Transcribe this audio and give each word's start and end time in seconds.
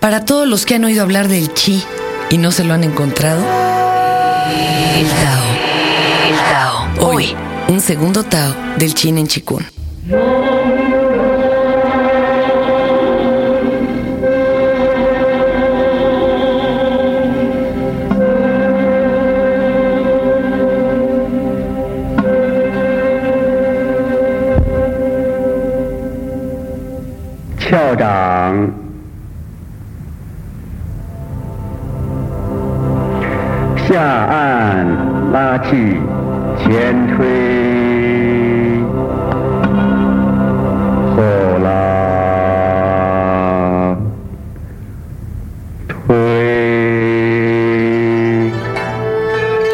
Para 0.00 0.24
todos 0.24 0.48
los 0.48 0.64
que 0.64 0.76
han 0.76 0.84
oído 0.84 1.02
hablar 1.02 1.28
del 1.28 1.52
chi 1.52 1.84
y 2.30 2.38
no 2.38 2.52
se 2.52 2.64
lo 2.64 2.72
han 2.72 2.84
encontrado, 2.84 3.40
el 3.40 5.06
Tao. 5.06 5.44
El 6.26 6.36
Tao. 6.36 7.06
Hoy, 7.06 7.36
un 7.68 7.82
segundo 7.82 8.24
Tao 8.24 8.54
del 8.78 8.94
Chin 8.94 9.18
en 9.18 9.28
Chikun. 9.28 9.66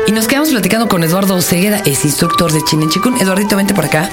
Y 0.07 0.13
nos 0.13 0.27
quedamos 0.27 0.49
platicando 0.49 0.89
con 0.89 1.05
Eduardo 1.05 1.39
Ceguera, 1.43 1.83
es 1.85 2.07
instructor 2.07 2.51
de 2.53 2.63
Chin 2.65 2.81
en 2.83 2.89
Chikun. 2.89 3.21
Eduardito, 3.21 3.57
vente 3.57 3.75
por 3.75 3.85
acá. 3.85 4.09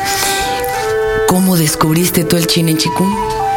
¿Cómo 1.27 1.55
descubriste 1.55 2.25
tú 2.25 2.35
el 2.35 2.47
Chin 2.47 2.67
en 2.67 2.77
Chikun? 2.77 3.52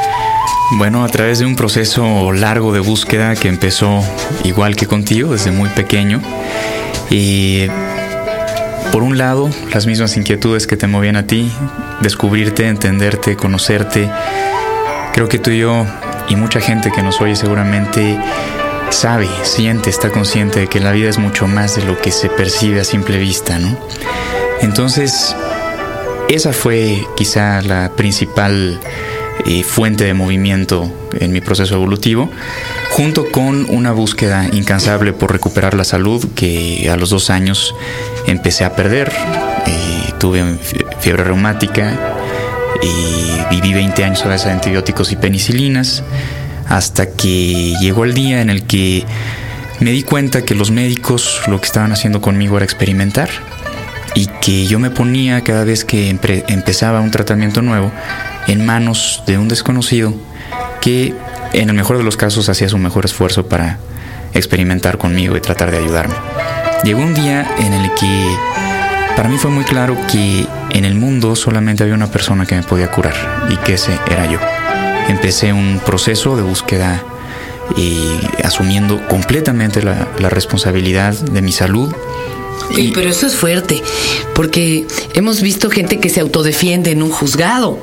Bueno, 0.72 1.04
a 1.04 1.08
través 1.08 1.38
de 1.38 1.46
un 1.46 1.54
proceso 1.54 2.32
largo 2.32 2.72
de 2.72 2.80
búsqueda 2.80 3.36
que 3.36 3.48
empezó 3.48 4.02
igual 4.42 4.74
que 4.74 4.86
contigo 4.86 5.32
desde 5.32 5.52
muy 5.52 5.68
pequeño. 5.70 6.20
Y 7.08 7.68
por 8.90 9.04
un 9.04 9.16
lado, 9.16 9.48
las 9.72 9.86
mismas 9.86 10.16
inquietudes 10.16 10.66
que 10.66 10.76
te 10.76 10.88
movían 10.88 11.14
a 11.14 11.26
ti, 11.26 11.52
descubrirte, 12.00 12.66
entenderte, 12.66 13.36
conocerte. 13.36 14.10
Creo 15.12 15.28
que 15.28 15.38
tú 15.38 15.50
y 15.50 15.58
yo 15.60 15.86
y 16.28 16.34
mucha 16.34 16.60
gente 16.60 16.90
que 16.90 17.02
nos 17.02 17.20
oye 17.20 17.36
seguramente 17.36 18.18
sabe, 18.90 19.28
siente, 19.44 19.88
está 19.88 20.10
consciente 20.10 20.60
de 20.60 20.66
que 20.66 20.80
la 20.80 20.90
vida 20.90 21.08
es 21.08 21.18
mucho 21.18 21.46
más 21.46 21.76
de 21.76 21.84
lo 21.84 22.00
que 22.00 22.10
se 22.10 22.28
percibe 22.28 22.80
a 22.80 22.84
simple 22.84 23.18
vista, 23.18 23.60
¿no? 23.60 23.78
Entonces, 24.62 25.36
esa 26.28 26.52
fue 26.52 27.06
quizá 27.16 27.62
la 27.62 27.92
principal 27.94 28.80
eh, 29.44 29.62
fuente 29.62 30.04
de 30.04 30.14
movimiento 30.14 30.90
en 31.18 31.32
mi 31.32 31.40
proceso 31.40 31.74
evolutivo, 31.74 32.30
junto 32.90 33.30
con 33.30 33.68
una 33.68 33.92
búsqueda 33.92 34.46
incansable 34.52 35.12
por 35.12 35.32
recuperar 35.32 35.74
la 35.74 35.84
salud 35.84 36.26
que 36.34 36.88
a 36.90 36.96
los 36.96 37.10
dos 37.10 37.30
años 37.30 37.74
empecé 38.26 38.64
a 38.64 38.74
perder. 38.74 39.12
Eh, 39.66 40.12
tuve 40.18 40.42
fiebre 41.00 41.24
reumática 41.24 41.98
y 42.82 43.54
viví 43.54 43.74
20 43.74 44.04
años 44.04 44.24
a 44.24 44.28
base 44.28 44.46
de 44.48 44.54
antibióticos 44.54 45.12
y 45.12 45.16
penicilinas, 45.16 46.02
hasta 46.68 47.10
que 47.10 47.74
llegó 47.80 48.04
el 48.04 48.14
día 48.14 48.40
en 48.40 48.50
el 48.50 48.66
que 48.66 49.04
me 49.80 49.90
di 49.90 50.02
cuenta 50.02 50.42
que 50.42 50.54
los 50.54 50.70
médicos 50.70 51.42
lo 51.48 51.60
que 51.60 51.66
estaban 51.66 51.92
haciendo 51.92 52.20
conmigo 52.20 52.56
era 52.56 52.64
experimentar 52.64 53.28
y 54.14 54.26
que 54.40 54.66
yo 54.66 54.78
me 54.78 54.90
ponía 54.90 55.42
cada 55.42 55.64
vez 55.64 55.84
que 55.84 56.08
empezaba 56.08 57.00
un 57.00 57.10
tratamiento 57.10 57.60
nuevo 57.60 57.92
en 58.46 58.64
manos 58.64 59.22
de 59.26 59.38
un 59.38 59.48
desconocido 59.48 60.14
que 60.80 61.14
en 61.52 61.68
el 61.68 61.74
mejor 61.74 61.98
de 61.98 62.04
los 62.04 62.16
casos 62.16 62.48
hacía 62.48 62.68
su 62.68 62.78
mejor 62.78 63.04
esfuerzo 63.04 63.46
para 63.46 63.78
experimentar 64.34 64.98
conmigo 64.98 65.36
y 65.36 65.40
tratar 65.40 65.70
de 65.70 65.78
ayudarme. 65.78 66.14
Llegó 66.84 67.00
un 67.00 67.14
día 67.14 67.46
en 67.58 67.72
el 67.72 67.90
que 67.94 68.26
para 69.16 69.28
mí 69.28 69.38
fue 69.38 69.50
muy 69.50 69.64
claro 69.64 69.96
que 70.10 70.46
en 70.70 70.84
el 70.84 70.94
mundo 70.94 71.34
solamente 71.36 71.82
había 71.82 71.94
una 71.94 72.10
persona 72.10 72.44
que 72.44 72.54
me 72.54 72.62
podía 72.62 72.90
curar 72.90 73.14
y 73.48 73.56
que 73.56 73.74
ese 73.74 73.98
era 74.10 74.26
yo. 74.26 74.38
Empecé 75.08 75.52
un 75.52 75.80
proceso 75.84 76.36
de 76.36 76.42
búsqueda 76.42 77.02
y 77.76 78.20
asumiendo 78.44 79.06
completamente 79.08 79.82
la, 79.82 80.08
la 80.18 80.28
responsabilidad 80.28 81.14
de 81.14 81.42
mi 81.42 81.52
salud 81.52 81.92
pero 82.94 83.08
eso 83.08 83.26
es 83.26 83.36
fuerte, 83.36 83.82
porque 84.34 84.86
hemos 85.14 85.40
visto 85.40 85.70
gente 85.70 85.98
que 85.98 86.08
se 86.08 86.20
autodefiende 86.20 86.90
en 86.90 87.02
un 87.02 87.10
juzgado, 87.10 87.78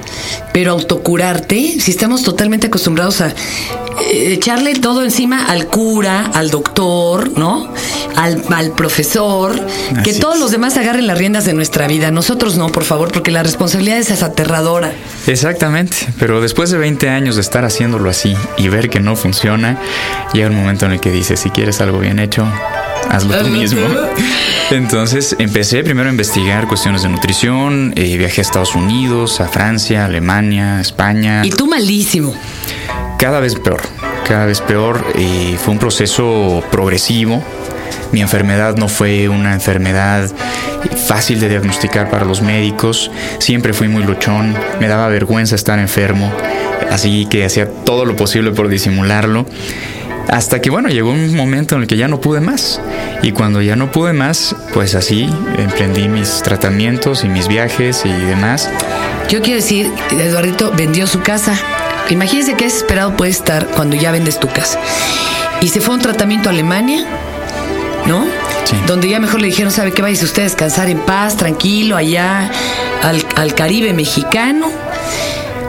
pero 0.54 0.72
autocurarte, 0.72 1.80
si 1.80 1.92
estamos 1.92 2.24
totalmente 2.24 2.68
acostumbrados 2.68 3.22
a 3.22 3.30
eh, 3.30 4.34
echarle 4.34 4.76
todo 4.76 5.04
encima 5.04 5.46
al 5.46 5.68
cura, 5.68 6.32
al 6.34 6.50
doctor, 6.50 7.38
¿no? 7.38 7.72
Al, 8.16 8.72
profesor, 8.72 9.60
que 10.04 10.14
todos 10.14 10.40
los 10.40 10.52
demás 10.52 10.78
agarren 10.78 11.08
las 11.08 11.18
riendas 11.18 11.46
de 11.46 11.54
nuestra 11.54 11.88
vida, 11.88 12.12
nosotros 12.12 12.58
no, 12.58 12.70
por 12.70 12.84
favor, 12.84 13.12
porque 13.12 13.32
la 13.32 13.44
responsabilidad 13.44 13.98
es 13.98 14.22
aterradora. 14.22 14.94
Exactamente, 15.26 15.98
pero 16.20 16.40
después 16.40 16.70
de 16.70 16.78
20 16.78 17.10
años 17.10 17.36
de 17.36 17.42
estar 17.42 17.66
haciéndolo 17.66 18.10
así 18.10 18.36
y 18.58 18.68
ver 18.68 18.90
que 18.90 19.00
no 19.00 19.16
funciona, 19.16 19.80
llega 20.34 20.50
un 20.50 20.56
momento 20.56 20.86
en 20.86 20.94
el 20.94 21.00
que 21.00 21.12
dices, 21.12 21.40
si 21.40 21.50
quieres 21.50 21.82
algo 21.82 22.00
bien 22.00 22.20
hecho, 22.20 22.46
hazlo 23.10 23.38
tú 23.38 23.48
mismo. 23.48 23.82
Entonces 24.72 25.36
empecé 25.40 25.84
primero 25.84 26.10
a 26.10 26.12
investigar 26.12 26.68
cuestiones 26.68 27.04
de 27.04 27.10
nutrición, 27.10 27.94
eh, 27.96 28.18
viajé 28.18 28.42
a 28.42 28.44
Estados 28.44 28.76
Unidos, 28.76 29.40
a 29.40 29.48
Francia, 29.48 30.06
Alemania, 30.06 30.80
España. 30.82 31.46
Y 31.46 31.52
tú 31.52 31.68
malísimo. 31.68 32.34
Cada 33.20 33.40
vez 33.40 33.56
peor, 33.56 33.82
cada 34.28 34.46
vez 34.46 34.62
peor. 34.62 35.06
y 35.18 35.56
fue 35.58 35.74
un 35.74 35.80
proceso 35.80 36.64
progresivo. 36.72 37.44
Mi 38.12 38.22
enfermedad 38.22 38.76
no 38.76 38.88
fue 38.88 39.28
una 39.28 39.54
enfermedad 39.54 40.30
fácil 41.08 41.40
de 41.40 41.50
diagnosticar 41.50 42.10
para 42.10 42.26
los 42.26 42.42
médicos. 42.42 43.10
Siempre 43.40 43.74
fui 43.74 43.88
muy 43.88 44.04
luchón, 44.04 44.56
me 44.80 44.88
daba 44.88 45.08
vergüenza 45.08 45.56
estar 45.56 45.80
enfermo, 45.80 46.32
así 46.92 47.26
que 47.26 47.46
hacía 47.46 47.70
todo 47.70 48.06
lo 48.06 48.16
posible 48.16 48.52
por 48.52 48.68
disimularlo. 48.68 49.46
Hasta 50.34 50.62
que 50.62 50.72
bueno, 50.72 50.90
llegó 50.90 51.12
un 51.12 51.36
momento 51.36 51.76
en 51.76 51.84
el 51.84 51.88
que 51.88 51.96
ya 51.96 52.08
no 52.08 52.20
pude 52.20 52.42
más. 52.42 52.82
Y 53.22 53.34
cuando 53.34 53.62
ya 53.62 53.76
no 53.76 53.92
pude 53.92 54.14
más, 54.14 54.56
pues 54.74 54.96
así 54.96 55.30
emprendí 55.60 56.08
mis 56.08 56.42
tratamientos 56.42 57.24
y 57.24 57.28
mis 57.28 57.48
viajes 57.48 58.04
y 58.04 58.10
demás. 58.10 58.68
Yo 59.30 59.44
quiero 59.44 59.62
decir, 59.62 59.92
Eduardito 60.10 60.72
vendió 60.76 61.06
su 61.06 61.22
casa. 61.22 61.56
Imagínense 62.10 62.56
qué 62.56 62.66
desesperado 62.66 63.16
puede 63.16 63.30
estar 63.30 63.68
cuando 63.68 63.96
ya 63.96 64.12
vendes 64.12 64.40
tu 64.40 64.48
casa. 64.48 64.80
Y 65.62 65.68
se 65.68 65.82
fue 65.82 65.94
a 65.94 65.98
un 65.98 66.02
tratamiento 66.02 66.50
a 66.50 66.52
Alemania, 66.52 67.06
¿no? 68.08 68.26
Sí. 68.64 68.76
Donde 68.88 69.10
ya 69.10 69.20
mejor 69.20 69.40
le 69.40 69.46
dijeron, 69.50 69.72
¿sabe 69.72 69.92
qué? 69.92 70.02
Vaya 70.02 70.24
usted 70.24 70.42
a 70.42 70.46
descansar 70.46 70.90
en 70.90 70.98
paz, 70.98 71.38
tranquilo, 71.38 71.96
allá 71.96 72.50
al, 73.04 73.24
al 73.36 73.54
Caribe 73.54 73.94
mexicano. 73.94 74.72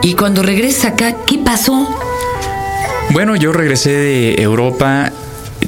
Y 0.01 0.15
cuando 0.15 0.41
regresa 0.41 0.87
acá, 0.87 1.13
¿qué 1.27 1.37
pasó? 1.37 2.04
Bueno, 3.11 3.35
yo 3.35 3.53
regresé 3.53 3.91
de 3.91 4.41
Europa 4.41 5.11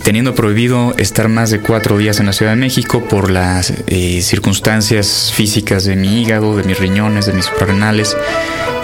teniendo 0.03 0.35
prohibido 0.35 0.93
estar 0.97 1.27
más 1.27 1.49
de 1.49 1.59
cuatro 1.59 1.97
días 1.97 2.19
en 2.19 2.27
la 2.27 2.33
Ciudad 2.33 2.51
de 2.53 2.57
México 2.57 3.03
por 3.07 3.29
las 3.29 3.73
eh, 3.87 4.21
circunstancias 4.21 5.31
físicas 5.33 5.85
de 5.85 5.95
mi 5.95 6.21
hígado, 6.21 6.55
de 6.55 6.63
mis 6.63 6.79
riñones, 6.79 7.25
de 7.25 7.33
mis 7.33 7.45
suprarrenales. 7.45 8.15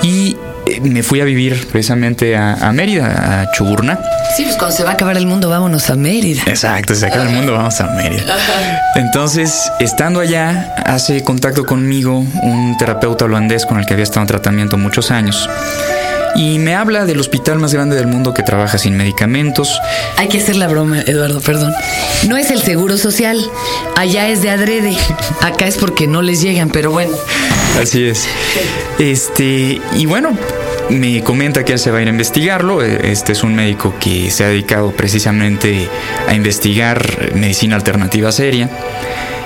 Y 0.01 0.37
eh, 0.65 0.81
me 0.81 1.03
fui 1.03 1.21
a 1.21 1.25
vivir 1.25 1.67
precisamente 1.67 2.35
a, 2.35 2.71
Mérida, 2.73 3.41
a 3.41 3.51
Chuburna. 3.51 3.99
Sí, 4.35 4.43
pues 4.43 4.55
cuando 4.57 4.75
se 4.75 4.83
va 4.83 4.91
a 4.91 4.93
acabar 4.93 5.17
el 5.17 5.27
mundo, 5.27 5.49
vámonos 5.49 5.89
a 5.89 5.95
Mérida. 5.95 6.43
Exacto, 6.45 6.95
se 6.95 7.05
acaba 7.05 7.23
el 7.23 7.35
mundo, 7.35 7.53
vamos 7.53 7.79
a 7.81 7.87
Mérida. 7.87 8.23
Entonces, 8.95 9.71
estando 9.79 10.19
allá, 10.19 10.73
hace 10.85 11.23
contacto 11.23 11.65
conmigo 11.65 12.25
un 12.41 12.75
terapeuta 12.77 13.25
holandés 13.25 13.65
con 13.65 13.79
el 13.79 13.85
que 13.85 13.93
había 13.93 14.03
estado 14.03 14.21
en 14.21 14.27
tratamiento 14.27 14.77
muchos 14.77 15.11
años 15.11 15.49
y 16.35 16.59
me 16.59 16.75
habla 16.75 17.05
del 17.05 17.19
hospital 17.19 17.59
más 17.59 17.73
grande 17.73 17.95
del 17.95 18.07
mundo 18.07 18.33
que 18.33 18.43
trabaja 18.43 18.77
sin 18.77 18.97
medicamentos. 18.97 19.79
Hay 20.17 20.27
que 20.27 20.39
hacer 20.39 20.55
la 20.55 20.67
broma, 20.67 21.01
Eduardo, 21.01 21.41
perdón. 21.41 21.73
No 22.27 22.37
es 22.37 22.51
el 22.51 22.61
seguro 22.61 22.97
social, 22.97 23.39
allá 23.95 24.27
es 24.29 24.41
de 24.41 24.49
adrede, 24.49 24.95
acá 25.41 25.67
es 25.67 25.77
porque 25.77 26.07
no 26.07 26.21
les 26.21 26.41
llegan, 26.41 26.69
pero 26.69 26.91
bueno. 26.91 27.15
Así 27.79 28.05
es. 28.05 28.27
Este, 28.99 29.81
y 29.95 30.05
bueno, 30.05 30.37
me 30.89 31.23
comenta 31.23 31.63
que 31.65 31.73
él 31.73 31.79
se 31.79 31.91
va 31.91 31.99
a 31.99 32.01
ir 32.01 32.07
a 32.07 32.11
investigarlo. 32.11 32.81
Este 32.81 33.31
es 33.31 33.43
un 33.43 33.55
médico 33.55 33.95
que 33.99 34.29
se 34.31 34.43
ha 34.43 34.47
dedicado 34.47 34.91
precisamente 34.91 35.87
a 36.27 36.33
investigar 36.33 37.33
medicina 37.35 37.75
alternativa 37.75 38.31
seria. 38.31 38.69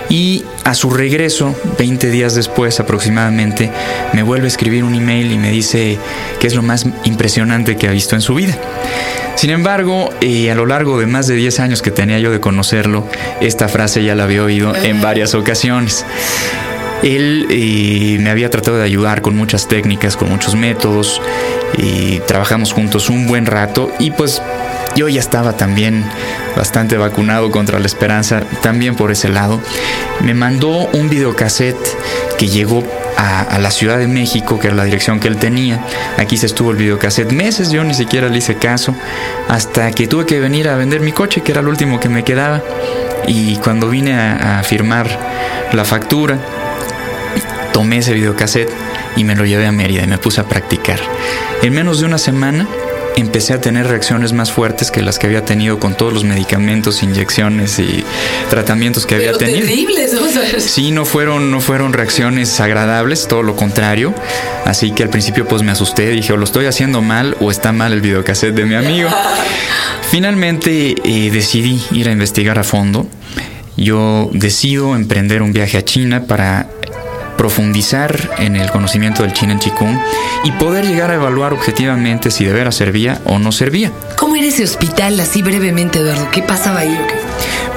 Y 0.10 0.46
a 0.64 0.74
su 0.74 0.90
regreso, 0.90 1.56
20 1.78 2.10
días 2.10 2.36
después 2.36 2.80
aproximadamente, 2.80 3.72
me 4.14 4.24
vuelve 4.24 4.46
a 4.46 4.48
escribir 4.48 4.84
un 4.84 4.96
email 4.96 5.32
y 5.32 5.38
me 5.38 5.52
dice 5.52 5.98
que 6.40 6.48
es 6.48 6.56
lo 6.56 6.62
más 6.62 6.86
impresionante 7.04 7.76
que 7.76 7.88
ha 7.88 7.92
visto 7.92 8.16
en 8.16 8.22
su 8.22 8.36
vida. 8.36 8.58
Sin 9.36 9.50
embargo, 9.50 10.10
eh, 10.22 10.50
a 10.50 10.56
lo 10.56 10.66
largo 10.66 11.00
de 11.00 11.06
más 11.06 11.28
de 11.28 11.36
10 11.36 11.60
años 11.60 11.82
que 11.82 11.92
tenía 11.92 12.20
yo 12.20 12.32
de 12.32 12.40
conocerlo, 12.40 13.08
esta 13.40 13.68
frase 13.68 14.04
ya 14.04 14.16
la 14.16 14.24
había 14.24 14.44
oído 14.44 14.76
en 14.76 15.02
varias 15.02 15.36
ocasiones. 15.36 16.06
Él 17.04 17.46
eh, 17.52 18.18
me 18.20 18.32
había 18.32 18.50
tratado 18.50 18.78
de 18.78 18.84
ayudar 18.84 19.22
con 19.22 19.36
muchas 19.36 19.68
técnicas, 19.68 20.18
con 20.18 20.30
muchos 20.30 20.56
métodos, 20.56 21.22
y 21.78 22.20
trabajamos 22.22 22.74
juntos 22.74 23.10
un 23.10 23.28
buen 23.28 23.46
rato 23.46 23.92
y 24.00 24.12
pues 24.12 24.42
yo 24.98 25.08
ya 25.08 25.20
estaba 25.20 25.54
también 25.54 26.04
bastante 26.56 26.98
vacunado 26.98 27.52
contra 27.52 27.80
la 27.80 27.86
esperanza, 27.86 28.42
también 28.64 28.96
por 28.96 29.12
ese 29.12 29.30
lado. 29.30 29.62
Me 30.22 30.34
mandó 30.34 30.88
un 30.88 31.08
videocassette 31.08 31.78
que 32.40 32.48
llegó 32.48 32.84
a, 33.16 33.60
la 33.60 33.70
Ciudad 33.70 34.00
de 34.00 34.08
México, 34.08 34.60
que 34.60 34.68
era 34.68 34.76
la 34.76 34.86
dirección 34.86 35.20
que 35.20 35.28
él 35.28 35.38
tenía. 35.38 35.80
Aquí 36.18 36.36
se 36.36 36.48
estuvo 36.48 36.72
el 36.72 36.78
videocassette 36.78 37.32
meses, 37.32 37.70
yo 37.70 37.84
ni 37.84 37.94
siquiera 37.94 38.28
le 38.28 38.40
hice 38.40 38.56
caso, 38.56 38.96
hasta 39.48 39.92
que 39.92 40.08
tuve 40.08 40.26
que 40.26 40.40
venir 40.40 40.68
a 40.68 40.76
vender 40.76 41.00
mi 41.00 41.12
coche, 41.12 41.42
que 41.42 41.52
era 41.52 41.62
el 41.62 41.68
último 41.68 42.00
que 42.00 42.10
me 42.10 42.24
quedaba. 42.24 42.64
Y 43.28 43.58
cuando 43.58 43.90
vine 43.90 44.16
a, 44.16 44.60
a 44.60 44.64
firmar 44.64 45.08
la 45.74 45.86
factura, 45.86 46.40
tomé 47.72 48.00
ese 48.00 48.14
videocassette 48.14 48.72
y 49.16 49.24
me 49.24 49.36
lo 49.36 49.46
llevé 49.46 49.68
a 49.68 49.72
Mérida 49.72 50.04
y 50.04 50.08
me 50.08 50.18
puse 50.18 50.42
a 50.42 50.46
practicar. 50.46 51.00
En 51.62 51.74
menos 51.74 52.00
de 52.00 52.06
una 52.06 52.18
semana 52.18 52.68
empecé 53.18 53.54
a 53.54 53.62
tener 53.62 53.88
reacciones 53.88 54.32
más 54.32 54.52
fuertes 54.52 54.92
que 54.92 55.02
las 55.02 55.18
que 55.18 55.26
había 55.26 55.44
tenido 55.44 55.80
con 55.80 55.96
todos 55.96 56.14
los 56.14 56.24
medicamentos, 56.24 57.02
inyecciones 57.02 57.80
y 57.80 58.04
tratamientos 58.50 59.06
que 59.06 59.16
había 59.16 59.34
tenido. 59.34 59.66
Terribles, 59.66 60.12
Sí, 60.60 60.92
no 60.92 61.04
fueron, 61.04 61.50
no 61.50 61.60
fueron 61.60 61.94
reacciones 61.94 62.60
agradables, 62.60 63.28
todo 63.28 63.42
lo 63.42 63.56
contrario. 63.56 64.14
Así 64.66 64.92
que 64.92 65.04
al 65.04 65.10
principio 65.10 65.48
pues 65.48 65.64
me 65.64 65.72
asusté, 65.72 66.10
dije 66.12 66.32
o 66.34 66.38
lo 66.38 66.44
estoy 66.44 66.68
haciendo 66.68 67.02
mal 67.02 67.36
o 67.40 67.50
está 67.50 67.72
mal 67.72 67.92
el 67.92 68.02
videocassette 68.02 68.54
de 68.54 68.66
mi 68.66 68.76
amigo. 68.76 69.10
Finalmente 70.12 70.96
eh, 71.04 71.32
decidí 71.32 71.82
ir 71.92 72.10
a 72.10 72.12
investigar 72.12 72.60
a 72.60 72.64
fondo. 72.64 73.08
Yo 73.78 74.30
decido 74.32 74.96
emprender 74.96 75.42
un 75.42 75.54
viaje 75.54 75.78
a 75.78 75.86
China 75.86 76.26
para 76.26 76.68
profundizar 77.38 78.30
en 78.40 78.56
el 78.56 78.70
conocimiento 78.72 79.24
del 79.24 79.34
Chin 79.34 79.52
en 79.52 79.60
Chikung 79.60 79.98
y 80.44 80.52
poder 80.54 80.86
llegar 80.86 81.12
a 81.12 81.16
evaluar 81.16 81.54
objetivamente 81.54 82.32
si 82.32 82.46
de 82.46 82.54
veras 82.54 82.76
servía 82.76 83.22
o 83.26 83.40
no 83.40 83.52
servía. 83.52 83.92
¿Cómo 84.18 84.36
era 84.36 84.48
ese 84.48 84.64
hospital 84.64 85.20
así 85.20 85.42
brevemente, 85.42 86.00
Eduardo? 86.00 86.30
¿Qué 86.32 86.42
pasaba 86.42 86.80
ahí 86.80 86.94
o 86.94 87.08
qué? 87.08 87.27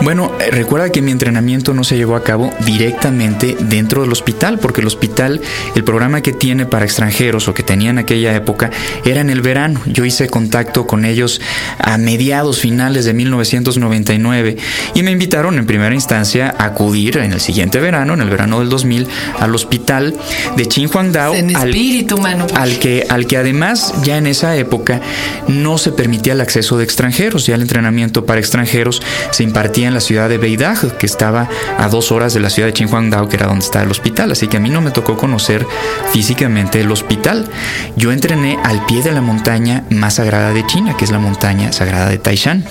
Bueno, 0.02 0.32
eh, 0.40 0.50
recuerda 0.50 0.90
que 0.90 1.02
mi 1.02 1.10
entrenamiento 1.10 1.74
no 1.74 1.84
se 1.84 1.96
llevó 1.96 2.16
a 2.16 2.24
cabo 2.24 2.50
directamente 2.64 3.56
dentro 3.60 4.02
del 4.02 4.12
hospital, 4.12 4.58
porque 4.58 4.80
el 4.80 4.86
hospital, 4.86 5.42
el 5.74 5.84
programa 5.84 6.22
que 6.22 6.32
tiene 6.32 6.64
para 6.64 6.86
extranjeros 6.86 7.48
o 7.48 7.54
que 7.54 7.62
tenía 7.62 7.90
en 7.90 7.98
aquella 7.98 8.34
época, 8.34 8.70
era 9.04 9.20
en 9.20 9.28
el 9.28 9.42
verano. 9.42 9.80
Yo 9.86 10.06
hice 10.06 10.28
contacto 10.28 10.86
con 10.86 11.04
ellos 11.04 11.40
a 11.78 11.98
mediados 11.98 12.60
finales 12.60 13.04
de 13.04 13.12
1999 13.12 14.56
y 14.94 15.02
me 15.02 15.10
invitaron 15.10 15.58
en 15.58 15.66
primera 15.66 15.94
instancia 15.94 16.54
a 16.56 16.64
acudir 16.64 17.18
en 17.18 17.32
el 17.32 17.40
siguiente 17.40 17.78
verano, 17.78 18.14
en 18.14 18.22
el 18.22 18.30
verano 18.30 18.60
del 18.60 18.70
2000, 18.70 19.06
al 19.38 19.54
hospital 19.54 20.14
de 20.56 20.66
Chinhuangdao. 20.66 21.34
En 21.34 21.50
espíritu, 21.50 22.16
al, 22.16 22.22
mano. 22.22 22.46
Al 22.54 22.78
que, 22.78 23.06
al 23.08 23.26
que 23.26 23.36
además 23.36 23.92
ya 24.02 24.16
en 24.16 24.26
esa 24.26 24.56
época 24.56 25.00
no 25.46 25.76
se 25.76 25.92
permitía 25.92 26.32
el 26.32 26.40
acceso 26.40 26.78
de 26.78 26.84
extranjeros, 26.84 27.46
ya 27.46 27.54
el 27.54 27.62
entrenamiento 27.62 28.24
para 28.24 28.40
extranjeros 28.40 29.02
se 29.30 29.42
impartía 29.50 29.88
en 29.88 29.94
la 29.94 30.00
ciudad 30.00 30.28
de 30.28 30.38
Beidag, 30.38 30.96
que 30.96 31.06
estaba 31.06 31.48
a 31.76 31.88
dos 31.88 32.12
horas 32.12 32.32
de 32.34 32.40
la 32.40 32.50
ciudad 32.50 32.68
de 32.68 32.72
Qinhuangdao, 32.72 33.28
que 33.28 33.34
era 33.34 33.46
donde 33.46 33.64
está 33.64 33.82
el 33.82 33.90
hospital. 33.90 34.30
Así 34.30 34.46
que 34.46 34.58
a 34.58 34.60
mí 34.60 34.70
no 34.70 34.80
me 34.80 34.92
tocó 34.92 35.16
conocer 35.16 35.66
físicamente 36.12 36.80
el 36.80 36.90
hospital. 36.92 37.48
Yo 37.96 38.12
entrené 38.12 38.58
al 38.62 38.86
pie 38.86 39.02
de 39.02 39.10
la 39.10 39.20
montaña 39.20 39.82
más 39.90 40.14
sagrada 40.14 40.52
de 40.52 40.64
China, 40.66 40.96
que 40.96 41.04
es 41.04 41.10
la 41.10 41.18
montaña 41.18 41.72
sagrada 41.72 42.08
de 42.08 42.18
Taishan, 42.18 42.64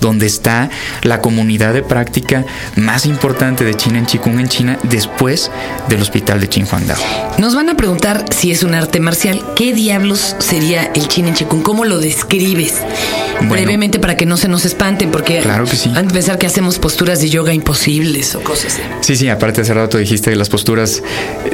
donde 0.00 0.26
está 0.26 0.70
la 1.02 1.20
comunidad 1.20 1.74
de 1.74 1.82
práctica 1.82 2.46
más 2.76 3.04
importante 3.04 3.64
de 3.64 3.74
China 3.74 3.98
en 3.98 4.06
Qigong 4.06 4.40
en 4.40 4.48
China, 4.48 4.78
después 4.84 5.50
del 5.88 6.00
hospital 6.00 6.40
de 6.40 6.48
Qinhuangdao. 6.48 6.98
Nos 7.36 7.54
van 7.54 7.68
a 7.68 7.76
preguntar 7.76 8.24
si 8.30 8.52
es 8.52 8.62
un 8.62 8.74
arte 8.74 9.00
marcial. 9.00 9.42
¿Qué 9.54 9.74
diablos 9.74 10.34
sería 10.38 10.90
el 10.94 11.08
Chin 11.08 11.26
en? 11.26 11.34
¿Cómo 11.62 11.84
lo 11.84 11.98
describes? 11.98 12.82
Brevemente 13.42 13.98
para 13.98 14.16
que 14.16 14.26
no 14.26 14.36
se 14.36 14.48
nos 14.48 14.64
espanten, 14.64 15.10
porque 15.10 15.40
claro 15.40 15.64
que 15.64 15.76
sí. 15.76 15.92
han 15.94 16.08
de 16.08 16.14
pensar 16.14 16.38
que 16.38 16.46
hacemos 16.46 16.78
posturas 16.78 17.20
de 17.20 17.28
yoga 17.30 17.52
imposibles 17.52 18.34
o 18.34 18.40
cosas 18.40 18.74
así. 18.74 18.82
Sí, 19.00 19.16
sí, 19.16 19.28
aparte 19.28 19.62
hace 19.62 19.74
rato 19.74 19.98
dijiste 19.98 20.30
que 20.30 20.36
las 20.36 20.48
posturas 20.48 21.02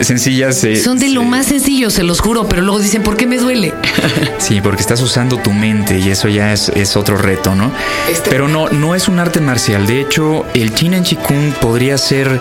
sencillas... 0.01 0.63
Eh, 0.65 0.77
Son 0.77 0.99
de 0.99 1.09
lo 1.09 1.23
más 1.25 1.47
sencillo, 1.47 1.91
se 1.91 2.03
los 2.03 2.21
juro, 2.21 2.49
pero 2.49 2.63
luego 2.63 2.79
dicen, 2.81 3.03
¿por 3.03 3.17
qué 3.17 3.27
me 3.27 3.39
duele? 3.39 3.73
sí, 4.39 4.61
porque 4.61 4.81
estás 4.81 5.01
usando 5.01 5.39
tu 5.39 5.53
mente 5.53 5.99
y 5.99 6.11
eso 6.11 6.29
ya 6.29 6.53
es, 6.53 6.69
es 6.71 6.97
otro 6.97 7.17
reto, 7.17 7.55
¿no? 7.55 7.73
Este 8.11 8.31
pero 8.31 8.49
no, 8.49 8.69
no 8.69 8.95
es 8.95 9.09
un 9.09 9.19
arte 9.19 9.41
marcial. 9.41 9.87
De 9.87 10.01
hecho, 10.01 10.45
el 10.55 10.75
Chin 10.75 10.95
en 10.95 11.05
Chikung 11.05 11.53
podría 11.61 11.99
ser 11.99 12.41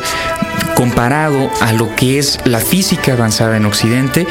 comparado 0.77 1.49
a 1.59 1.73
lo 1.73 1.95
que 1.95 2.19
es 2.19 2.37
la 2.45 2.59
física 2.59 3.13
avanzada 3.13 3.57
en 3.57 3.65
Occidente, 3.65 4.27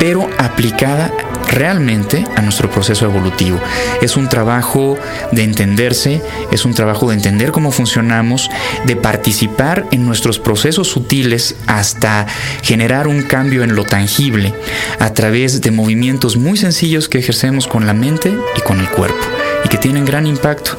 pero 0.00 0.28
aplicada 0.38 1.12
realmente 1.52 2.24
a 2.34 2.42
nuestro 2.42 2.68
proceso 2.68 3.04
evolutivo. 3.04 3.60
Es 4.02 4.16
un 4.16 4.28
trabajo 4.28 4.98
de 5.30 5.44
entenderse, 5.44 6.20
es 6.50 6.64
un 6.64 6.74
trabajo 6.74 7.10
de 7.10 7.14
entender 7.14 7.52
cómo 7.52 7.70
funcionamos, 7.70 8.50
de 8.86 8.96
participar 8.96 9.86
en 9.92 10.04
nuestros 10.04 10.40
procesos 10.40 10.88
sutiles 10.88 11.54
hasta 11.68 12.26
generar 12.62 13.06
un 13.06 13.22
cambio 13.22 13.62
en 13.62 13.76
lo 13.76 13.84
tangible 13.84 14.52
a 14.98 15.14
través 15.14 15.60
de 15.60 15.70
movimientos 15.70 16.36
muy 16.36 16.56
sencillos 16.56 17.08
que 17.08 17.20
ejercemos 17.20 17.68
con 17.68 17.86
la 17.86 17.94
mente 17.94 18.36
y 18.56 18.60
con 18.62 18.80
el 18.80 18.90
cuerpo 18.90 19.24
y 19.64 19.68
que 19.68 19.78
tienen 19.78 20.04
gran 20.04 20.26
impacto. 20.26 20.76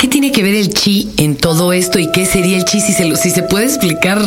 ¿Qué 0.00 0.08
tiene 0.08 0.32
que 0.32 0.42
ver 0.42 0.54
el 0.54 0.72
chi 0.72 1.12
en 1.18 1.36
todo 1.36 1.74
esto 1.74 1.98
y 1.98 2.10
qué 2.10 2.24
sería 2.24 2.56
el 2.56 2.64
chi 2.64 2.80
si 2.80 2.94
se, 2.94 3.14
si 3.16 3.30
se 3.30 3.42
puede 3.42 3.66
explicar 3.66 4.18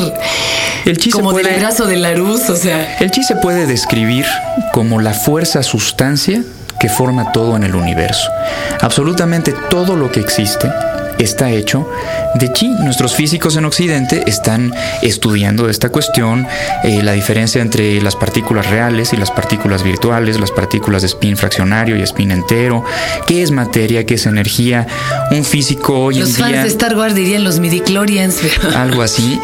el 0.85 0.97
chi 0.99 1.09
como 1.09 1.33
del 1.33 1.47
brazo 1.47 1.87
de 1.87 1.95
la 1.95 2.11
luz? 2.11 2.47
O 2.51 2.55
sea. 2.55 2.97
El 2.99 3.09
chi 3.09 3.23
se 3.23 3.35
puede 3.37 3.65
describir 3.65 4.23
como 4.71 5.01
la 5.01 5.15
fuerza 5.15 5.63
sustancia 5.63 6.43
que 6.79 6.89
forma 6.89 7.31
todo 7.31 7.55
en 7.55 7.63
el 7.63 7.73
universo. 7.73 8.29
Absolutamente 8.81 9.51
todo 9.71 9.95
lo 9.95 10.11
que 10.11 10.19
existe 10.19 10.69
está 11.19 11.51
hecho 11.51 11.87
de 12.35 12.51
chi. 12.51 12.67
Nuestros 12.67 13.15
físicos 13.15 13.55
en 13.55 13.65
Occidente 13.65 14.23
están 14.27 14.73
estudiando 15.01 15.69
esta 15.69 15.89
cuestión, 15.89 16.47
eh, 16.83 17.01
la 17.03 17.13
diferencia 17.13 17.61
entre 17.61 18.01
las 18.01 18.15
partículas 18.15 18.69
reales 18.69 19.13
y 19.13 19.17
las 19.17 19.31
partículas 19.31 19.83
virtuales, 19.83 20.39
las 20.39 20.51
partículas 20.51 21.01
de 21.01 21.07
spin 21.07 21.37
fraccionario 21.37 21.95
y 21.95 22.01
spin 22.01 22.31
entero, 22.31 22.83
qué 23.27 23.43
es 23.43 23.51
materia, 23.51 24.05
qué 24.05 24.15
es 24.15 24.25
energía. 24.25 24.87
Un 25.31 25.43
físico 25.43 25.99
hoy 25.99 26.19
en 26.19 26.25
día... 26.25 26.33
Los 26.33 26.37
fans 26.37 26.63
de 26.63 26.69
Star 26.69 26.97
Wars 26.97 27.15
dirían 27.15 27.43
los 27.43 27.59
midichlorians. 27.59 28.39
Algo 28.75 29.01
así. 29.01 29.39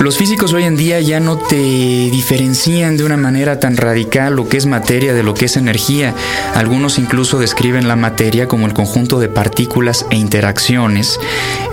Los 0.00 0.16
físicos 0.16 0.52
hoy 0.52 0.64
en 0.64 0.76
día 0.76 1.00
ya 1.00 1.20
no 1.20 1.36
te 1.36 1.56
diferencian 1.56 2.96
de 2.96 3.04
una 3.04 3.16
manera 3.16 3.60
tan 3.60 3.76
radical 3.76 4.34
lo 4.34 4.48
que 4.48 4.56
es 4.56 4.66
materia 4.66 5.14
de 5.14 5.22
lo 5.22 5.34
que 5.34 5.44
es 5.44 5.56
energía. 5.56 6.14
Algunos 6.54 6.98
incluso 6.98 7.38
describen 7.38 7.86
la 7.86 7.94
materia 7.94 8.48
como 8.48 8.66
el 8.66 8.72
conjunto 8.72 9.20
de 9.20 9.28
partículas 9.28 10.06
e 10.10 10.16
Razones 10.92 11.18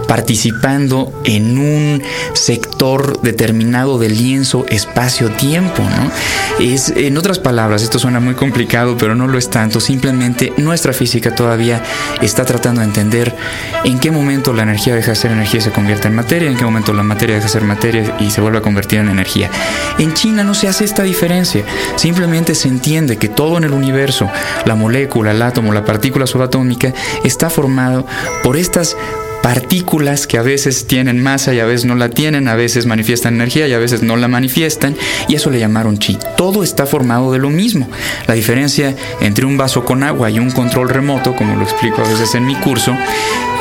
participando 0.09 1.13
en 1.23 1.59
un 1.59 2.01
sector 2.33 3.21
determinado 3.21 3.99
de 3.99 4.09
lienzo 4.09 4.65
espacio-tiempo, 4.67 5.83
¿no? 5.83 6.11
Es, 6.59 6.89
en 6.89 7.15
otras 7.15 7.37
palabras, 7.37 7.83
esto 7.83 7.99
suena 7.99 8.19
muy 8.19 8.33
complicado, 8.33 8.97
pero 8.97 9.13
no 9.13 9.27
lo 9.27 9.37
es 9.37 9.51
tanto. 9.51 9.79
Simplemente 9.79 10.51
nuestra 10.57 10.93
física 10.93 11.35
todavía 11.35 11.83
está 12.23 12.43
tratando 12.43 12.81
de 12.81 12.87
entender 12.87 13.35
en 13.83 13.99
qué 13.99 14.09
momento 14.09 14.51
la 14.51 14.63
energía 14.63 14.95
deja 14.95 15.11
de 15.11 15.15
ser 15.15 15.31
energía 15.31 15.59
y 15.59 15.63
se 15.63 15.71
convierte 15.71 16.07
en 16.07 16.15
materia, 16.15 16.49
en 16.49 16.57
qué 16.57 16.65
momento 16.65 16.91
la 16.91 17.03
materia 17.03 17.35
deja 17.35 17.45
de 17.45 17.53
ser 17.53 17.63
materia 17.63 18.17
y 18.19 18.31
se 18.31 18.41
vuelve 18.41 18.57
a 18.57 18.61
convertir 18.61 18.99
en 18.99 19.09
energía. 19.09 19.51
En 19.99 20.15
China 20.15 20.43
no 20.43 20.55
se 20.55 20.67
hace 20.67 20.85
esta 20.85 21.03
diferencia. 21.03 21.63
Simplemente 21.97 22.55
se 22.55 22.67
entiende 22.67 23.17
que 23.17 23.29
todo 23.29 23.59
en 23.59 23.63
el 23.63 23.73
universo, 23.73 24.27
la 24.65 24.73
molécula, 24.73 25.31
el 25.31 25.41
átomo, 25.43 25.71
la 25.71 25.85
partícula 25.85 26.25
subatómica, 26.25 26.95
está 27.23 27.51
formado 27.51 28.07
por 28.41 28.57
estas 28.57 28.97
partículas 29.41 30.27
que 30.27 30.37
a 30.37 30.41
veces 30.41 30.87
tienen 30.87 31.21
masa 31.21 31.53
y 31.53 31.59
a 31.59 31.65
veces 31.65 31.85
no 31.85 31.95
la 31.95 32.09
tienen, 32.09 32.47
a 32.47 32.55
veces 32.55 32.85
manifiestan 32.85 33.35
energía 33.35 33.67
y 33.67 33.73
a 33.73 33.79
veces 33.79 34.03
no 34.03 34.15
la 34.17 34.27
manifiestan, 34.27 34.95
y 35.27 35.35
eso 35.35 35.49
le 35.49 35.59
llamaron 35.59 35.97
chi. 35.97 36.17
Todo 36.37 36.63
está 36.63 36.85
formado 36.85 37.31
de 37.31 37.39
lo 37.39 37.49
mismo. 37.49 37.89
La 38.27 38.33
diferencia 38.33 38.95
entre 39.21 39.45
un 39.45 39.57
vaso 39.57 39.85
con 39.85 40.03
agua 40.03 40.29
y 40.29 40.39
un 40.39 40.51
control 40.51 40.89
remoto, 40.89 41.35
como 41.35 41.55
lo 41.55 41.63
explico 41.63 42.01
a 42.01 42.07
veces 42.07 42.35
en 42.35 42.45
mi 42.45 42.55
curso, 42.55 42.95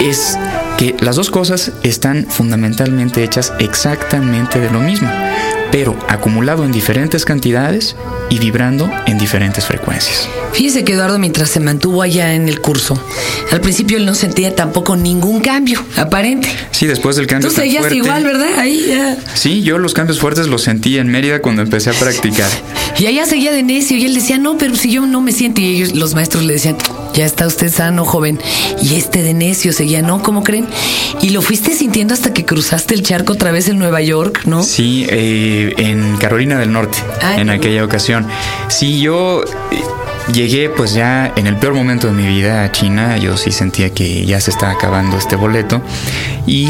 es 0.01 0.39
que 0.77 0.95
las 1.01 1.17
dos 1.17 1.31
cosas 1.31 1.73
están 1.83 2.27
fundamentalmente 2.29 3.25
hechas 3.25 3.53
exactamente 3.59 4.61
de 4.61 4.71
lo 4.71 4.81
mismo, 4.81 5.11
pero 5.71 5.99
acumulado 6.09 6.65
en 6.65 6.73
diferentes 6.73 7.25
cantidades 7.25 7.97
y 8.31 8.39
vibrando 8.39 8.91
en 9.07 9.19
diferentes 9.19 9.65
frecuencias. 9.65 10.29
Fíjese 10.53 10.85
que 10.85 10.95
Eduardo, 10.95 11.19
mientras 11.19 11.51
se 11.51 11.61
mantuvo 11.61 12.03
allá 12.03 12.35
en 12.35 12.49
el 12.49 12.61
curso, 12.61 13.01
al 13.53 13.61
principio 13.61 13.97
él 13.97 14.07
no 14.07 14.15
sentía 14.15 14.55
tampoco 14.55 14.97
ningún 14.97 15.41
cambio 15.41 15.85
aparente. 15.97 16.49
Sí, 16.71 16.87
después 16.87 17.17
del 17.17 17.27
cambio. 17.27 17.49
Tú 17.49 17.55
seguías 17.55 17.93
igual, 17.93 18.25
¿verdad? 18.25 18.59
Ahí 18.59 18.87
ya. 18.89 19.17
Sí, 19.35 19.63
yo 19.63 19.79
los 19.79 19.95
cambios 19.95 20.21
fuertes 20.21 20.47
los 20.47 20.63
sentí 20.63 20.99
en 20.99 21.09
Mérida 21.09 21.41
cuando 21.41 21.63
empecé 21.63 21.91
a 21.91 21.93
practicar. 21.95 22.51
Y 22.99 23.07
allá 23.07 23.27
seguía 23.27 23.53
de 23.53 23.63
necio 23.63 23.97
y 23.97 24.05
él 24.05 24.15
decía, 24.15 24.39
no, 24.39 24.59
pero 24.59 24.75
si 24.75 24.91
yo 24.91 25.07
no 25.07 25.21
me 25.21 25.33
siento. 25.33 25.61
Y 25.61 25.77
ellos, 25.77 25.95
los 25.95 26.15
maestros 26.15 26.45
le 26.45 26.55
decían, 26.55 26.77
ya 27.19 27.27
está 27.27 27.49
usted 27.49 27.69
sano, 27.69 28.05
joven. 28.05 28.39
Y 28.81 28.95
este 28.95 29.25
de 29.25 29.35
necio 29.35 29.73
seguía, 29.73 30.03
¿no? 30.03 30.23
¿Cómo 30.23 30.45
creen? 30.45 30.69
Y 31.21 31.31
lo 31.31 31.43
fuiste 31.43 31.73
sintiendo 31.75 32.15
hasta 32.15 32.33
que 32.33 32.45
cruzaste 32.45 32.95
el 32.95 33.03
charco 33.03 33.33
otra 33.33 33.51
vez 33.51 33.69
en 33.69 33.77
Nueva 33.81 34.01
York, 34.01 34.43
¿no? 34.45 34.63
Sí, 34.63 35.05
eh, 35.11 35.75
en 35.79 36.17
Carolina 36.19 36.61
del 36.61 36.73
Norte, 36.73 36.99
ah, 37.21 37.35
en 37.37 37.51
aquella 37.51 37.85
ocasión. 37.85 38.29
Sí, 38.69 39.01
yo 39.01 39.43
llegué 40.33 40.71
pues 40.71 40.95
ya 40.95 41.33
en 41.35 41.49
el 41.49 41.57
peor 41.57 41.75
momento 41.75 42.07
de 42.07 42.13
mi 42.13 42.27
vida 42.27 42.63
a 42.63 42.71
China, 42.71 43.19
yo 43.19 43.37
sí 43.37 43.51
sentía 43.51 43.91
que 43.91 44.25
ya 44.25 44.41
se 44.41 44.53
estaba 44.53 44.71
acabando 44.71 45.19
este 45.19 45.35
boleto 45.35 45.83
y 46.47 46.69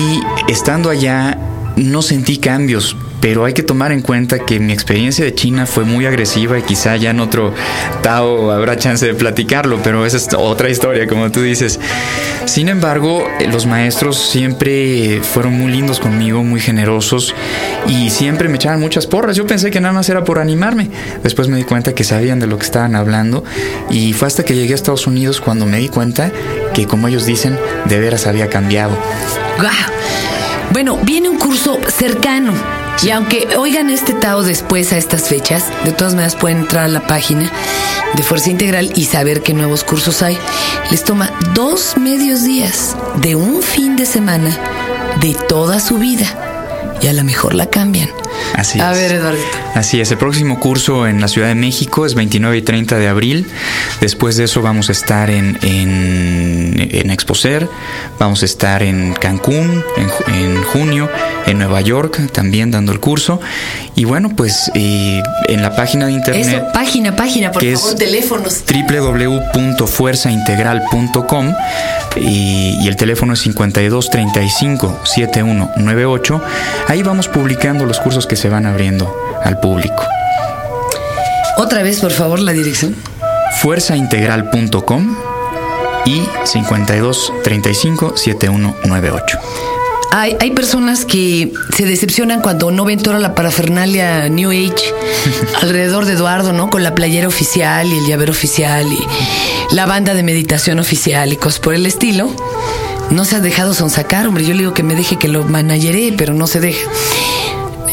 estando 0.48 0.88
allá 0.88 1.36
no 1.78 2.02
sentí 2.02 2.38
cambios, 2.38 2.96
pero 3.20 3.44
hay 3.44 3.52
que 3.52 3.62
tomar 3.62 3.92
en 3.92 4.02
cuenta 4.02 4.40
que 4.40 4.60
mi 4.60 4.72
experiencia 4.72 5.24
de 5.24 5.34
China 5.34 5.66
fue 5.66 5.84
muy 5.84 6.06
agresiva 6.06 6.58
y 6.58 6.62
quizá 6.62 6.96
ya 6.96 7.10
en 7.10 7.20
otro 7.20 7.54
Tao 8.02 8.50
habrá 8.50 8.76
chance 8.76 9.06
de 9.06 9.14
platicarlo, 9.14 9.80
pero 9.82 10.04
esa 10.04 10.16
es 10.16 10.28
otra 10.36 10.70
historia, 10.70 11.06
como 11.06 11.30
tú 11.30 11.42
dices. 11.42 11.78
Sin 12.46 12.68
embargo, 12.68 13.26
los 13.50 13.66
maestros 13.66 14.16
siempre 14.18 15.20
fueron 15.22 15.54
muy 15.54 15.70
lindos 15.70 16.00
conmigo, 16.00 16.42
muy 16.42 16.60
generosos 16.60 17.34
y 17.86 18.10
siempre 18.10 18.48
me 18.48 18.56
echaban 18.56 18.80
muchas 18.80 19.06
porras. 19.06 19.36
Yo 19.36 19.46
pensé 19.46 19.70
que 19.70 19.80
nada 19.80 19.92
más 19.92 20.08
era 20.08 20.24
por 20.24 20.38
animarme. 20.38 20.90
Después 21.22 21.48
me 21.48 21.58
di 21.58 21.64
cuenta 21.64 21.94
que 21.94 22.04
sabían 22.04 22.40
de 22.40 22.46
lo 22.46 22.58
que 22.58 22.64
estaban 22.64 22.94
hablando 22.94 23.44
y 23.90 24.14
fue 24.14 24.28
hasta 24.28 24.44
que 24.44 24.54
llegué 24.54 24.72
a 24.72 24.76
Estados 24.76 25.06
Unidos 25.06 25.40
cuando 25.40 25.66
me 25.66 25.78
di 25.78 25.88
cuenta 25.88 26.32
que, 26.72 26.86
como 26.86 27.08
ellos 27.08 27.26
dicen, 27.26 27.58
de 27.84 28.00
veras 28.00 28.26
había 28.26 28.48
cambiado. 28.48 28.96
Bueno, 30.72 30.98
viene 31.02 31.28
un 31.28 31.38
curso 31.38 31.78
cercano. 31.88 32.52
Y 33.02 33.10
aunque 33.10 33.56
oigan 33.56 33.90
este 33.90 34.12
Tao 34.12 34.42
después 34.42 34.92
a 34.92 34.98
estas 34.98 35.28
fechas, 35.28 35.64
de 35.84 35.92
todas 35.92 36.14
maneras 36.14 36.36
pueden 36.36 36.58
entrar 36.58 36.84
a 36.84 36.88
la 36.88 37.06
página 37.06 37.50
de 38.14 38.22
Fuerza 38.22 38.50
Integral 38.50 38.92
y 38.96 39.04
saber 39.04 39.42
qué 39.42 39.54
nuevos 39.54 39.84
cursos 39.84 40.22
hay. 40.22 40.36
Les 40.90 41.04
toma 41.04 41.32
dos 41.54 41.96
medios 41.96 42.44
días 42.44 42.96
de 43.16 43.36
un 43.36 43.62
fin 43.62 43.96
de 43.96 44.04
semana 44.04 44.56
de 45.20 45.34
toda 45.48 45.80
su 45.80 45.98
vida. 45.98 46.26
Y 47.00 47.06
a 47.06 47.12
lo 47.12 47.24
mejor 47.24 47.54
la 47.54 47.66
cambian. 47.66 48.10
Así 48.54 48.80
a 48.80 48.92
es. 48.92 48.98
ver, 48.98 49.12
Eduardo. 49.12 49.38
Así 49.74 50.00
es, 50.00 50.10
el 50.10 50.18
próximo 50.18 50.58
curso 50.58 51.06
en 51.06 51.20
la 51.20 51.28
Ciudad 51.28 51.48
de 51.48 51.54
México 51.54 52.06
es 52.06 52.14
29 52.14 52.56
y 52.56 52.62
30 52.62 52.96
de 52.98 53.08
abril. 53.08 53.46
Después 54.00 54.36
de 54.36 54.44
eso 54.44 54.62
vamos 54.62 54.88
a 54.88 54.92
estar 54.92 55.30
en, 55.30 55.58
en, 55.62 56.88
en 56.92 57.10
Exposer, 57.10 57.68
vamos 58.18 58.42
a 58.42 58.46
estar 58.46 58.82
en 58.82 59.14
Cancún 59.14 59.84
en, 59.96 60.10
en, 60.34 60.62
junio, 60.64 61.08
en 61.46 61.58
Nueva 61.58 61.80
York 61.80 62.20
también 62.32 62.70
dando 62.70 62.92
el 62.92 63.00
curso. 63.00 63.40
Y 63.94 64.04
bueno, 64.04 64.30
pues 64.36 64.70
eh, 64.74 65.22
en 65.48 65.62
la 65.62 65.74
página 65.74 66.06
de 66.06 66.12
internet... 66.12 66.46
Eso, 66.46 66.62
página, 66.72 67.16
página, 67.16 67.50
por 67.52 67.64
favor, 67.64 67.94
teléfonos. 67.96 68.62
www.fuerzaintegral.com 68.66 71.54
y, 72.16 72.78
y 72.80 72.88
el 72.88 72.96
teléfono 72.96 73.32
es 73.34 73.40
52 73.40 74.10
35 74.10 75.00
7198. 75.04 76.42
Ahí 76.88 77.02
vamos 77.02 77.28
publicando 77.28 77.84
los 77.86 77.98
cursos 78.00 78.26
que 78.28 78.36
se 78.36 78.48
van 78.48 78.66
abriendo 78.66 79.14
al 79.42 79.58
público. 79.58 80.04
Otra 81.56 81.82
vez, 81.82 82.00
por 82.00 82.12
favor, 82.12 82.38
la 82.38 82.52
dirección. 82.52 82.94
Fuerzaintegral.com 83.60 85.16
y 86.06 86.22
52 86.44 87.32
35 87.42 88.16
7198. 88.16 89.38
Hay, 90.10 90.36
hay, 90.40 90.52
personas 90.52 91.04
que 91.04 91.52
se 91.76 91.84
decepcionan 91.84 92.40
cuando 92.40 92.70
no 92.70 92.84
ven 92.84 93.02
toda 93.02 93.18
la 93.18 93.34
parafernalia 93.34 94.28
New 94.28 94.50
Age 94.50 94.94
alrededor 95.62 96.06
de 96.06 96.14
Eduardo, 96.14 96.52
¿no? 96.52 96.70
Con 96.70 96.82
la 96.82 96.94
playera 96.94 97.28
oficial 97.28 97.86
y 97.88 97.98
el 97.98 98.06
llavero 98.06 98.32
oficial 98.32 98.86
y 98.86 99.74
la 99.74 99.84
banda 99.84 100.14
de 100.14 100.22
meditación 100.22 100.78
oficial 100.78 101.32
y 101.32 101.36
cosas 101.36 101.60
por 101.60 101.74
el 101.74 101.84
estilo. 101.84 102.34
No 103.10 103.24
se 103.24 103.36
ha 103.36 103.40
dejado 103.40 103.74
sonsacar, 103.74 104.26
hombre. 104.26 104.44
Yo 104.44 104.52
le 104.52 104.60
digo 104.60 104.74
que 104.74 104.82
me 104.82 104.94
deje 104.94 105.16
que 105.16 105.28
lo 105.28 105.44
manageré, 105.44 106.14
pero 106.16 106.34
no 106.34 106.46
se 106.46 106.60
deja. 106.60 106.88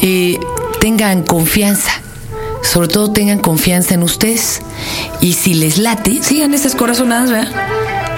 Eh, 0.02 0.40
tengan 0.80 1.24
confianza. 1.24 1.92
Sobre 2.62 2.88
todo 2.88 3.12
tengan 3.12 3.40
confianza 3.40 3.94
en 3.94 4.04
ustedes. 4.04 4.62
Y 5.22 5.34
si 5.34 5.54
les 5.54 5.78
late, 5.78 6.22
sigan 6.24 6.54
esas 6.54 6.76
corazonadas, 6.76 7.32
¿verdad? 7.32 7.52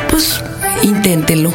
Pues 0.10 0.42
inténtenlo 0.84 1.54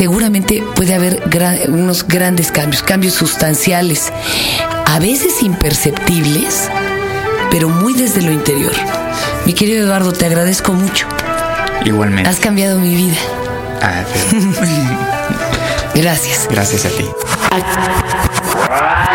seguramente 0.00 0.64
puede 0.74 0.94
haber 0.94 1.22
gran, 1.28 1.58
unos 1.68 2.08
grandes 2.08 2.50
cambios, 2.50 2.82
cambios 2.82 3.12
sustanciales, 3.12 4.10
a 4.86 4.98
veces 4.98 5.42
imperceptibles, 5.42 6.70
pero 7.50 7.68
muy 7.68 7.92
desde 7.92 8.22
lo 8.22 8.32
interior. 8.32 8.72
Mi 9.44 9.52
querido 9.52 9.84
Eduardo, 9.84 10.14
te 10.14 10.24
agradezco 10.24 10.72
mucho. 10.72 11.06
Igualmente. 11.84 12.30
Has 12.30 12.40
cambiado 12.40 12.78
mi 12.78 12.94
vida. 12.94 13.16
Ah, 13.82 14.02
pero... 14.10 14.40
Gracias. 16.02 16.48
Gracias 16.50 16.86
a 16.86 16.88
ti. 16.88 17.04